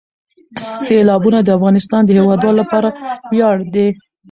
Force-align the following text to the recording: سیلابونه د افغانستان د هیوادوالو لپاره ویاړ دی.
سیلابونه 0.85 1.39
د 1.43 1.49
افغانستان 1.57 2.01
د 2.05 2.09
هیوادوالو 2.17 2.59
لپاره 2.61 2.89
ویاړ 3.31 3.57
دی. 3.73 3.87